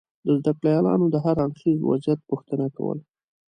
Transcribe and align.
د 0.25 0.27
زده 0.39 0.51
کړیالانو 0.59 1.05
دهر 1.15 1.35
اړخیز 1.45 1.79
وضعیت 1.83 2.19
پوښتنه 2.29 2.65
کول 2.77 2.97